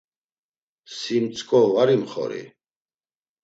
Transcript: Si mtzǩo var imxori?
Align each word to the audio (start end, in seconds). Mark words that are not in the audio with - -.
Si 0.95 1.15
mtzǩo 1.23 1.61
var 1.73 1.89
imxori? 1.95 2.43